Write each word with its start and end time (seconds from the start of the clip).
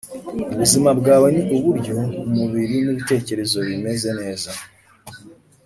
ubuzima 0.53 0.89
bwawe 0.99 1.27
ni 1.35 1.41
uburyo 1.55 1.95
umubiri 2.29 2.75
nʼibitekerezo 2.83 3.57
bimeze 3.67 4.09
neza 4.19 4.49